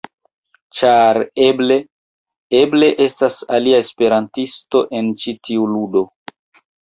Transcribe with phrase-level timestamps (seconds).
[0.77, 1.17] Ĉar
[1.47, 1.75] eble...
[2.61, 6.03] eble estas alia esperantisto en ĉi tiu ludo.